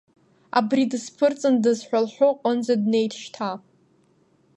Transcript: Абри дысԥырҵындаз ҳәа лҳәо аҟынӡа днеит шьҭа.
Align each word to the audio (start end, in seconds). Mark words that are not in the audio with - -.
Абри 0.57 0.83
дысԥырҵындаз 0.91 1.79
ҳәа 1.87 1.99
лҳәо 2.05 2.27
аҟынӡа 2.33 2.75
днеит 2.83 3.13
шьҭа. 3.21 3.51